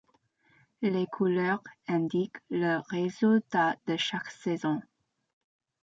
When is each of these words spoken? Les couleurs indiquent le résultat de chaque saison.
Les 0.81 1.05
couleurs 1.05 1.61
indiquent 1.87 2.39
le 2.49 2.79
résultat 2.89 3.75
de 3.85 3.97
chaque 3.97 4.31
saison. 4.31 4.81